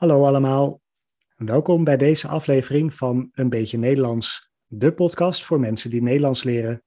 Hallo 0.00 0.26
allemaal. 0.26 0.80
Welkom 1.36 1.84
bij 1.84 1.96
deze 1.96 2.28
aflevering 2.28 2.94
van 2.94 3.28
Een 3.32 3.48
beetje 3.48 3.78
Nederlands, 3.78 4.50
de 4.66 4.92
podcast 4.92 5.44
voor 5.44 5.60
mensen 5.60 5.90
die 5.90 6.02
Nederlands 6.02 6.42
leren. 6.42 6.82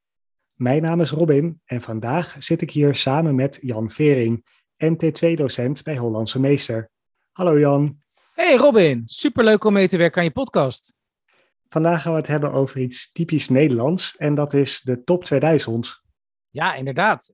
Mijn 0.54 0.82
naam 0.82 1.02
is 1.02 1.12
Robin 1.12 1.62
en 1.66 1.82
vandaag 1.82 2.36
zit 2.40 2.62
ik 2.62 2.72
hier 2.72 2.96
samen 2.96 3.36
met 3.36 3.58
Jan 3.62 3.92
Vering, 3.92 4.46
NT2-docent 4.86 5.84
bij 5.84 5.98
Hollandse 5.98 6.40
Meester. 6.40 6.90
Hallo 7.32 7.60
Jan. 7.60 8.02
Hey 8.36 8.56
Robin, 8.56 9.02
superleuk 9.06 9.64
om 9.64 9.74
mee 9.74 9.88
te 9.88 9.98
werken 9.98 10.18
aan 10.18 10.28
je 10.28 10.32
podcast. 10.32 10.96
Vandaag 11.70 12.02
gaan 12.02 12.12
we 12.12 12.18
het 12.18 12.28
hebben 12.28 12.52
over 12.52 12.80
iets 12.82 13.12
typisch 13.12 13.50
Nederlands 13.50 14.16
en 14.16 14.36
dat 14.36 14.54
is 14.54 14.82
de 14.82 15.04
top 15.04 15.24
2000. 15.24 16.02
Ja, 16.50 16.76
inderdaad. 16.76 17.32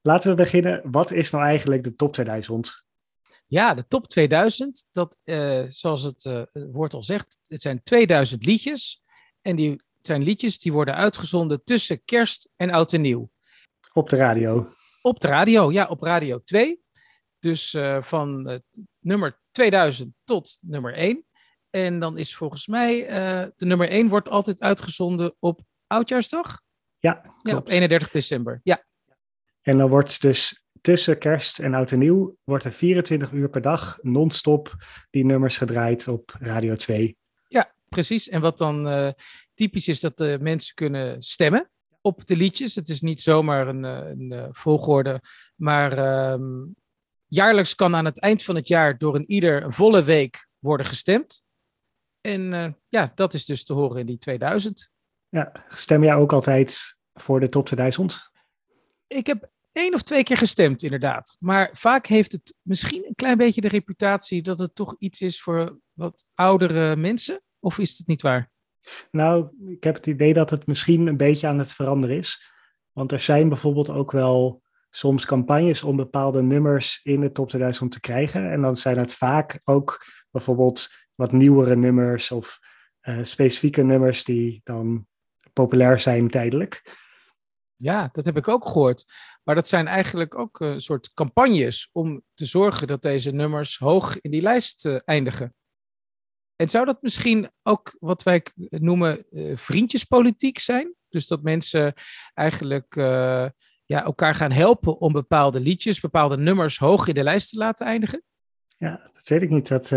Laten 0.00 0.30
we 0.30 0.36
beginnen. 0.36 0.82
Wat 0.84 1.10
is 1.10 1.30
nou 1.30 1.44
eigenlijk 1.44 1.84
de 1.84 1.94
top 1.94 2.12
2000? 2.12 2.88
Ja, 3.50 3.74
de 3.74 3.86
top 3.86 4.08
2000, 4.08 4.84
dat, 4.90 5.16
uh, 5.24 5.64
zoals 5.66 6.02
het 6.02 6.24
uh, 6.24 6.42
woord 6.52 6.94
al 6.94 7.02
zegt, 7.02 7.38
het 7.46 7.60
zijn 7.60 7.82
2000 7.82 8.44
liedjes. 8.44 9.02
En 9.42 9.56
die 9.56 9.82
zijn 10.00 10.22
liedjes 10.22 10.58
die 10.58 10.72
worden 10.72 10.94
uitgezonden 10.94 11.64
tussen 11.64 12.04
kerst 12.04 12.50
en 12.56 12.70
oud 12.70 12.92
en 12.92 13.00
nieuw. 13.00 13.30
Op 13.92 14.08
de 14.08 14.16
radio? 14.16 14.68
Op 15.02 15.20
de 15.20 15.28
radio, 15.28 15.72
ja, 15.72 15.86
op 15.86 16.02
radio 16.02 16.42
2. 16.42 16.82
Dus 17.38 17.72
uh, 17.72 18.02
van 18.02 18.60
nummer 18.98 19.40
2000 19.50 20.14
tot 20.24 20.58
nummer 20.60 20.94
1. 20.94 21.24
En 21.70 22.00
dan 22.00 22.18
is 22.18 22.36
volgens 22.36 22.66
mij, 22.66 23.06
de 23.56 23.66
nummer 23.66 23.88
1 23.88 24.08
wordt 24.08 24.28
altijd 24.28 24.60
uitgezonden 24.60 25.36
op 25.38 25.60
Oudjaarsdag. 25.86 26.60
Ja, 26.98 27.12
klopt. 27.12 27.48
ja, 27.48 27.56
op 27.56 27.68
31 27.68 28.08
december. 28.08 28.60
Ja. 28.62 28.84
En 29.60 29.78
dan 29.78 29.88
wordt 29.88 30.20
dus 30.20 30.64
tussen 30.80 31.18
kerst 31.18 31.58
en 31.58 31.74
oud 31.74 31.90
en 31.90 31.98
nieuw 31.98 32.36
wordt 32.44 32.64
er 32.64 32.72
24 32.72 33.32
uur 33.32 33.48
per 33.48 33.60
dag 33.60 33.98
non-stop 34.02 34.74
die 35.10 35.24
nummers 35.24 35.56
gedraaid 35.56 36.08
op 36.08 36.36
Radio 36.38 36.76
2. 36.76 37.16
Ja, 37.48 37.72
precies. 37.88 38.28
En 38.28 38.40
wat 38.40 38.58
dan 38.58 38.88
uh, 38.88 39.10
typisch 39.54 39.88
is 39.88 40.00
dat 40.00 40.18
de 40.18 40.38
mensen 40.40 40.74
kunnen 40.74 41.22
stemmen 41.22 41.70
op 42.00 42.26
de 42.26 42.36
liedjes. 42.36 42.74
Het 42.74 42.88
is 42.88 43.00
niet 43.00 43.20
zomaar 43.20 43.68
een, 43.68 43.82
een, 43.82 44.30
een 44.30 44.54
volgorde, 44.54 45.20
maar 45.56 46.32
um, 46.32 46.74
jaarlijks 47.26 47.74
kan 47.74 47.94
aan 47.94 48.04
het 48.04 48.20
eind 48.20 48.42
van 48.42 48.54
het 48.54 48.68
jaar 48.68 48.98
door 48.98 49.14
een 49.14 49.30
ieder 49.30 49.62
een 49.62 49.72
volle 49.72 50.02
week 50.02 50.48
worden 50.58 50.86
gestemd. 50.86 51.44
En 52.20 52.52
uh, 52.52 52.66
ja, 52.88 53.12
dat 53.14 53.34
is 53.34 53.44
dus 53.44 53.64
te 53.64 53.72
horen 53.72 54.00
in 54.00 54.06
die 54.06 54.18
2000. 54.18 54.90
Ja, 55.28 55.52
stem 55.68 56.04
jij 56.04 56.14
ook 56.14 56.32
altijd 56.32 56.96
voor 57.14 57.40
de 57.40 57.48
top 57.48 57.66
2000? 57.66 58.30
Ik 59.06 59.26
heb 59.26 59.50
één 59.72 59.94
of 59.94 60.02
twee 60.02 60.22
keer 60.22 60.36
gestemd, 60.36 60.82
inderdaad. 60.82 61.36
Maar 61.38 61.70
vaak 61.72 62.06
heeft 62.06 62.32
het 62.32 62.54
misschien 62.62 63.04
een 63.06 63.14
klein 63.14 63.36
beetje 63.36 63.60
de 63.60 63.68
reputatie 63.68 64.42
dat 64.42 64.58
het 64.58 64.74
toch 64.74 64.94
iets 64.98 65.20
is 65.20 65.40
voor 65.40 65.78
wat 65.92 66.30
oudere 66.34 66.96
mensen. 66.96 67.42
Of 67.58 67.78
is 67.78 67.98
het 67.98 68.06
niet 68.06 68.22
waar? 68.22 68.50
Nou, 69.10 69.48
ik 69.68 69.84
heb 69.84 69.94
het 69.94 70.06
idee 70.06 70.32
dat 70.32 70.50
het 70.50 70.66
misschien 70.66 71.06
een 71.06 71.16
beetje 71.16 71.46
aan 71.46 71.58
het 71.58 71.72
veranderen 71.72 72.16
is. 72.16 72.52
Want 72.92 73.12
er 73.12 73.20
zijn 73.20 73.48
bijvoorbeeld 73.48 73.90
ook 73.90 74.12
wel 74.12 74.62
soms 74.90 75.26
campagnes 75.26 75.82
om 75.82 75.96
bepaalde 75.96 76.42
nummers 76.42 77.00
in 77.02 77.20
de 77.20 77.32
top 77.32 77.48
2000 77.48 77.92
te 77.92 78.00
krijgen. 78.00 78.50
En 78.50 78.60
dan 78.60 78.76
zijn 78.76 78.98
het 78.98 79.14
vaak 79.14 79.60
ook 79.64 80.04
bijvoorbeeld 80.30 80.88
wat 81.14 81.32
nieuwere 81.32 81.76
nummers 81.76 82.30
of 82.30 82.58
uh, 83.02 83.18
specifieke 83.22 83.82
nummers 83.82 84.24
die 84.24 84.60
dan 84.64 85.06
populair 85.52 86.00
zijn 86.00 86.28
tijdelijk. 86.28 86.98
Ja, 87.76 88.08
dat 88.12 88.24
heb 88.24 88.36
ik 88.36 88.48
ook 88.48 88.66
gehoord. 88.66 89.12
Maar 89.42 89.54
dat 89.54 89.68
zijn 89.68 89.86
eigenlijk 89.86 90.38
ook 90.38 90.60
een 90.60 90.80
soort 90.80 91.14
campagnes 91.14 91.88
om 91.92 92.22
te 92.34 92.44
zorgen 92.44 92.86
dat 92.86 93.02
deze 93.02 93.30
nummers 93.30 93.78
hoog 93.78 94.20
in 94.20 94.30
die 94.30 94.42
lijst 94.42 94.84
uh, 94.84 94.98
eindigen. 95.04 95.54
En 96.56 96.68
zou 96.68 96.84
dat 96.84 97.02
misschien 97.02 97.50
ook 97.62 97.96
wat 97.98 98.22
wij 98.22 98.46
noemen 98.68 99.24
uh, 99.30 99.56
vriendjespolitiek 99.56 100.58
zijn? 100.58 100.94
Dus 101.08 101.26
dat 101.26 101.42
mensen 101.42 101.94
eigenlijk 102.34 102.96
uh, 102.96 103.48
ja, 103.84 104.04
elkaar 104.04 104.34
gaan 104.34 104.52
helpen 104.52 104.98
om 104.98 105.12
bepaalde 105.12 105.60
liedjes, 105.60 106.00
bepaalde 106.00 106.36
nummers 106.36 106.78
hoog 106.78 107.08
in 107.08 107.14
de 107.14 107.22
lijst 107.22 107.50
te 107.50 107.58
laten 107.58 107.86
eindigen? 107.86 108.22
Ja, 108.78 109.10
dat 109.12 109.28
weet 109.28 109.42
ik 109.42 109.50
niet. 109.50 109.68
Dat, 109.68 109.88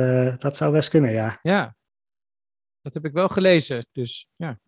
dat 0.42 0.58
zou 0.58 0.72
best 0.72 0.90
kunnen, 0.90 1.12
ja. 1.12 1.40
Ja, 1.42 1.76
dat 2.82 2.94
heb 2.94 3.06
ik 3.06 3.14
wel 3.14 3.30
gelezen. 3.30 3.86
Dus 3.92 4.30
ja. 4.36 4.60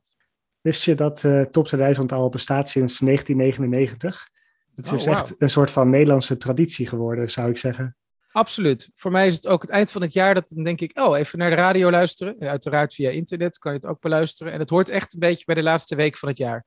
Wist 0.62 0.84
je 0.84 0.96
dat 0.96 1.24
uh, 1.24 1.42
Top 1.42 1.68
2000 1.68 2.12
al 2.12 2.30
bestaat 2.30 2.70
sinds 2.70 3.00
1999? 3.00 4.30
Het 4.76 4.86
is 4.86 4.92
oh, 4.92 5.00
wow. 5.00 5.14
echt 5.14 5.36
een 5.38 5.50
soort 5.50 5.72
van 5.72 5.90
Nederlandse 5.90 6.38
traditie 6.38 6.88
geworden, 6.88 7.32
zou 7.32 7.50
ik 7.50 7.58
zeggen. 7.58 7.96
Absoluut. 8.32 8.90
Voor 8.96 9.12
mij 9.12 9.26
is 9.26 9.34
het 9.34 9.48
ook 9.48 9.62
het 9.62 9.72
eind 9.72 9.92
van 9.92 10.02
het 10.02 10.14
jaar 10.14 10.34
dat 10.34 10.50
dan 10.50 10.64
denk 10.64 10.82
ik, 10.82 11.00
oh, 11.00 11.18
even 11.18 11.40
naar 11.40 11.50
de 11.50 11.56
radio 11.56 11.92
luisteren. 11.92 12.40
En 12.40 12.48
uiteraard 12.48 12.94
via 12.94 13.10
internet 13.10 13.58
kan 13.58 13.72
je 13.72 13.78
het 13.78 13.88
ook 13.88 14.00
beluisteren. 14.00 14.54
En 14.54 14.60
het 14.60 14.70
hoort 14.70 14.90
echt 14.90 15.14
een 15.14 15.20
beetje 15.20 15.46
bij 15.46 15.56
de 15.56 15.64
laatste 15.64 15.96
week 15.96 16.18
van 16.18 16.30
het 16.30 16.38
jaar. 16.38 16.66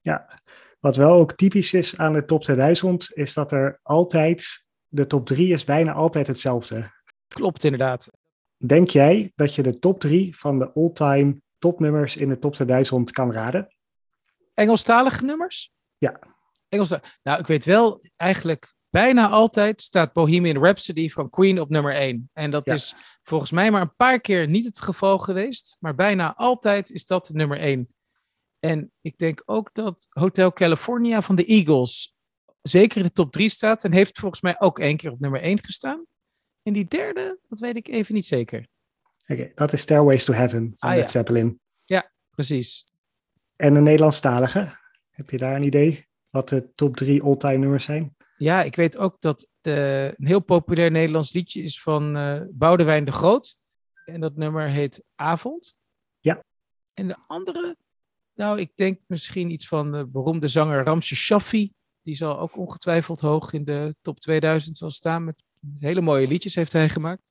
Ja, 0.00 0.40
wat 0.80 0.96
wel 0.96 1.12
ook 1.12 1.32
typisch 1.32 1.72
is 1.72 1.96
aan 1.96 2.12
de 2.12 2.24
top 2.24 2.42
2000, 2.42 3.10
is 3.12 3.32
dat 3.32 3.52
er 3.52 3.78
altijd, 3.82 4.64
de 4.88 5.06
top 5.06 5.26
3 5.26 5.52
is 5.52 5.64
bijna 5.64 5.92
altijd 5.92 6.26
hetzelfde. 6.26 6.90
Klopt 7.28 7.64
inderdaad. 7.64 8.10
Denk 8.56 8.88
jij 8.88 9.32
dat 9.34 9.54
je 9.54 9.62
de 9.62 9.78
top 9.78 10.00
3 10.00 10.36
van 10.36 10.58
de 10.58 10.72
all-time 10.72 11.40
topnummers 11.58 12.16
in 12.16 12.28
de 12.28 12.38
top 12.38 12.54
2000 12.54 13.10
kan 13.10 13.32
raden? 13.32 13.76
Engelstalige 14.54 15.24
nummers? 15.24 15.72
Ja. 15.98 16.18
Engels. 16.68 16.94
Nou, 17.22 17.38
ik 17.38 17.46
weet 17.46 17.64
wel, 17.64 18.08
eigenlijk 18.16 18.74
bijna 18.90 19.28
altijd 19.28 19.82
staat 19.82 20.12
Bohemian 20.12 20.64
Rhapsody 20.64 21.08
van 21.08 21.30
Queen 21.30 21.60
op 21.60 21.68
nummer 21.68 21.94
1. 21.94 22.30
En 22.32 22.50
dat 22.50 22.66
ja. 22.66 22.74
is 22.74 22.94
volgens 23.22 23.50
mij 23.50 23.70
maar 23.70 23.80
een 23.80 23.96
paar 23.96 24.20
keer 24.20 24.48
niet 24.48 24.64
het 24.64 24.80
geval 24.80 25.18
geweest, 25.18 25.76
maar 25.80 25.94
bijna 25.94 26.34
altijd 26.34 26.90
is 26.90 27.04
dat 27.04 27.30
nummer 27.32 27.58
1. 27.58 27.88
En 28.58 28.92
ik 29.00 29.18
denk 29.18 29.42
ook 29.44 29.70
dat 29.72 30.06
Hotel 30.08 30.52
California 30.52 31.22
van 31.22 31.36
de 31.36 31.44
Eagles 31.44 32.16
zeker 32.62 32.96
in 32.96 33.02
de 33.02 33.12
top 33.12 33.32
3 33.32 33.48
staat 33.48 33.84
en 33.84 33.92
heeft 33.92 34.18
volgens 34.18 34.40
mij 34.40 34.60
ook 34.60 34.78
één 34.78 34.96
keer 34.96 35.10
op 35.10 35.20
nummer 35.20 35.40
1 35.40 35.64
gestaan. 35.64 36.04
En 36.62 36.72
die 36.72 36.86
derde, 36.86 37.38
dat 37.46 37.58
weet 37.58 37.76
ik 37.76 37.88
even 37.88 38.14
niet 38.14 38.26
zeker. 38.26 38.68
Oké, 39.22 39.32
okay, 39.32 39.52
dat 39.54 39.72
is 39.72 39.80
Stairways 39.80 40.24
to 40.24 40.32
Heaven 40.32 40.74
van 40.76 40.88
ah, 40.88 40.94
Led 40.96 41.04
ja. 41.04 41.10
Zeppelin. 41.10 41.60
Ja, 41.84 42.10
precies. 42.30 42.92
En 43.56 43.74
de 43.74 43.80
Nederlandstalige, 43.80 44.78
heb 45.10 45.30
je 45.30 45.38
daar 45.38 45.56
een 45.56 45.62
idee? 45.62 46.07
Wat 46.30 46.48
de 46.48 46.72
top 46.74 46.96
drie 46.96 47.22
all-time 47.22 47.56
nummers 47.56 47.84
zijn? 47.84 48.16
Ja, 48.36 48.62
ik 48.62 48.76
weet 48.76 48.98
ook 48.98 49.20
dat 49.20 49.48
de, 49.60 50.14
een 50.16 50.26
heel 50.26 50.40
populair 50.40 50.90
Nederlands 50.90 51.32
liedje 51.32 51.62
is 51.62 51.80
van 51.80 52.16
uh, 52.16 52.40
Boudewijn 52.50 53.04
de 53.04 53.12
Groot. 53.12 53.56
En 54.04 54.20
dat 54.20 54.36
nummer 54.36 54.68
heet 54.68 55.10
Avond. 55.14 55.78
Ja. 56.20 56.44
En 56.94 57.08
de 57.08 57.16
andere, 57.26 57.76
nou, 58.34 58.60
ik 58.60 58.70
denk 58.74 59.00
misschien 59.06 59.50
iets 59.50 59.68
van 59.68 59.92
de 59.92 60.06
beroemde 60.06 60.48
zanger 60.48 60.84
Ramses 60.84 61.18
Shaffi. 61.18 61.72
Die 62.02 62.14
zal 62.14 62.38
ook 62.38 62.56
ongetwijfeld 62.56 63.20
hoog 63.20 63.52
in 63.52 63.64
de 63.64 63.94
top 64.00 64.20
2000 64.20 64.78
wel 64.78 64.90
staan. 64.90 65.24
Met 65.24 65.42
hele 65.78 66.00
mooie 66.00 66.26
liedjes 66.26 66.54
heeft 66.54 66.72
hij 66.72 66.88
gemaakt. 66.88 67.22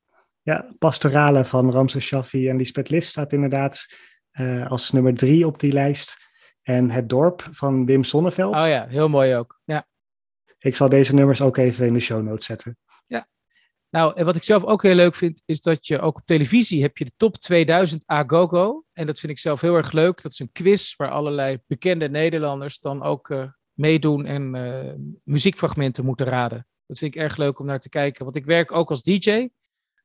Ja, 0.41 0.75
Pastorale 0.79 1.45
van 1.45 1.71
Ramses 1.71 2.05
Shaffi 2.05 2.49
en 2.49 2.57
Lisbeth 2.57 2.89
List 2.89 3.09
staat 3.09 3.33
inderdaad 3.33 3.85
uh, 4.33 4.71
als 4.71 4.91
nummer 4.91 5.13
drie 5.13 5.47
op 5.47 5.59
die 5.59 5.71
lijst. 5.71 6.26
En 6.67 6.89
Het 6.89 7.09
Dorp 7.09 7.47
van 7.51 7.85
Wim 7.85 8.03
Sonneveld. 8.03 8.61
Oh 8.61 8.67
ja, 8.67 8.87
heel 8.87 9.09
mooi 9.09 9.35
ook. 9.35 9.61
Ja. 9.63 9.87
Ik 10.59 10.75
zal 10.75 10.89
deze 10.89 11.13
nummers 11.13 11.41
ook 11.41 11.57
even 11.57 11.85
in 11.85 11.93
de 11.93 11.99
show 11.99 12.23
notes 12.23 12.45
zetten. 12.45 12.77
Ja. 13.05 13.27
Nou, 13.89 14.15
en 14.15 14.25
wat 14.25 14.35
ik 14.35 14.43
zelf 14.43 14.63
ook 14.63 14.83
heel 14.83 14.95
leuk 14.95 15.15
vind, 15.15 15.41
is 15.45 15.61
dat 15.61 15.87
je 15.87 15.99
ook 15.99 16.17
op 16.17 16.25
televisie 16.25 16.81
heb 16.81 16.97
je 16.97 17.05
de 17.05 17.11
top 17.17 17.37
2000 17.37 18.03
Agogo. 18.05 18.83
En 18.93 19.05
dat 19.05 19.19
vind 19.19 19.31
ik 19.31 19.39
zelf 19.39 19.61
heel 19.61 19.75
erg 19.75 19.91
leuk. 19.91 20.21
Dat 20.21 20.31
is 20.31 20.39
een 20.39 20.51
quiz 20.51 20.95
waar 20.95 21.11
allerlei 21.11 21.59
bekende 21.67 22.09
Nederlanders 22.09 22.79
dan 22.79 23.03
ook 23.03 23.29
uh, 23.29 23.47
meedoen 23.73 24.25
en 24.25 24.55
uh, 24.55 24.93
muziekfragmenten 25.23 26.05
moeten 26.05 26.25
raden. 26.25 26.67
Dat 26.85 26.97
vind 26.97 27.15
ik 27.15 27.21
erg 27.21 27.37
leuk 27.37 27.59
om 27.59 27.65
naar 27.65 27.79
te 27.79 27.89
kijken. 27.89 28.23
Want 28.23 28.35
ik 28.35 28.45
werk 28.45 28.71
ook 28.71 28.89
als 28.89 29.03
DJ. 29.03 29.49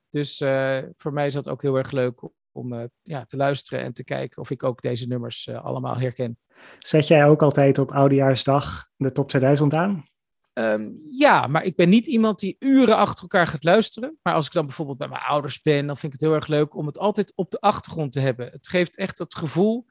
Dus 0.09 0.41
uh, 0.41 0.79
voor 0.97 1.13
mij 1.13 1.27
is 1.27 1.35
dat 1.35 1.49
ook 1.49 1.63
heel 1.63 1.77
erg 1.77 1.91
leuk 1.91 2.23
om 2.53 2.73
uh, 2.73 2.85
ja, 3.03 3.25
te 3.25 3.37
luisteren 3.37 3.85
en 3.85 3.93
te 3.93 4.05
kijken 4.05 4.43
of 4.43 4.51
ik 4.51 4.63
ook 4.63 4.83
deze 4.83 5.07
nummers 5.07 5.47
uh, 5.47 5.65
allemaal 5.65 5.97
herken. 5.97 6.39
Zet 6.79 7.07
jij 7.07 7.27
ook 7.27 7.43
altijd 7.43 7.79
op 7.79 7.93
Oudejaarsdag 7.93 8.89
de 8.97 9.13
top 9.13 9.29
2000 9.29 9.75
aan? 9.75 10.05
Um, 10.55 11.01
ja, 11.05 11.47
maar 11.47 11.65
ik 11.65 11.77
ben 11.77 11.89
niet 11.89 12.07
iemand 12.07 12.39
die 12.39 12.57
uren 12.59 12.97
achter 12.97 13.23
elkaar 13.23 13.47
gaat 13.47 13.65
luisteren. 13.65 14.19
Maar 14.23 14.35
als 14.35 14.47
ik 14.47 14.53
dan 14.53 14.67
bijvoorbeeld 14.67 14.99
bij 14.99 15.09
mijn 15.09 15.23
ouders 15.23 15.63
ben, 15.63 15.87
dan 15.87 15.97
vind 15.97 16.13
ik 16.13 16.21
het 16.21 16.29
heel 16.29 16.39
erg 16.39 16.47
leuk 16.47 16.75
om 16.77 16.87
het 16.87 16.99
altijd 16.99 17.33
op 17.35 17.51
de 17.51 17.61
achtergrond 17.61 18.13
te 18.13 18.21
hebben. 18.21 18.51
Het 18.51 18.69
geeft 18.69 18.97
echt 18.97 19.19
het 19.19 19.35
gevoel 19.35 19.87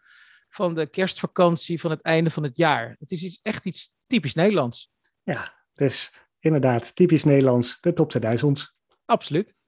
van 0.49 0.75
de 0.75 0.87
kerstvakantie, 0.87 1.79
van 1.79 1.91
het 1.91 2.01
einde 2.01 2.29
van 2.29 2.43
het 2.43 2.57
jaar. 2.57 2.95
Het 2.99 3.11
is 3.11 3.23
iets, 3.23 3.39
echt 3.41 3.65
iets 3.65 3.95
typisch 4.07 4.33
Nederlands. 4.33 4.91
Ja, 5.23 5.63
dus 5.73 6.13
inderdaad, 6.39 6.95
typisch 6.95 7.23
Nederlands, 7.23 7.77
de 7.81 7.93
top 7.93 8.09
2000. 8.09 8.75
Absoluut. 9.05 9.59